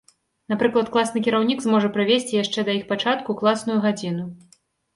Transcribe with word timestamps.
Напрыклад, 0.53 0.87
класны 0.95 1.21
кіраўнік 1.27 1.61
зможа 1.67 1.91
правесці 1.99 2.39
яшчэ 2.43 2.59
да 2.73 2.77
іх 2.81 2.89
пачатку 2.91 3.39
класную 3.43 3.79
гадзіну. 3.87 4.29